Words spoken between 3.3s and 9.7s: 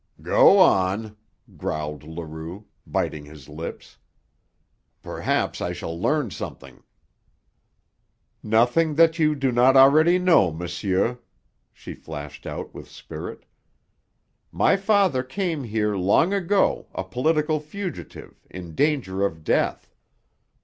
lips. "Perhaps I shall learn something." "Nothing that you do